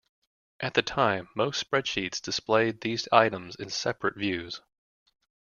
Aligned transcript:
At 0.61 0.73
the 0.73 0.81
time, 0.81 1.29
most 1.35 1.59
spreadsheets 1.63 2.19
displayed 2.19 2.81
these 2.81 3.07
items 3.11 3.55
in 3.57 3.69
separate 3.69 4.17
views. 4.17 4.59